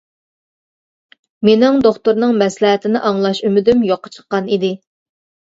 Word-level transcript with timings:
مىنىڭ 1.47 1.77
دوختۇرنىڭ 1.83 2.33
مەسلىھەتىنى 2.39 3.03
ئاڭلاش 3.11 3.43
ئۈمىدىم 3.51 3.87
يوققا 3.93 4.13
چىققان 4.19 4.51
ئىدى. 4.59 4.75